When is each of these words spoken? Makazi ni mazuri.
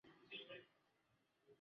Makazi 0.03 0.37
ni 0.37 0.45
mazuri. 0.49 0.61